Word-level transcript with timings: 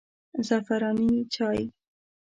زعفراني 0.47 1.13
چای 1.33 1.61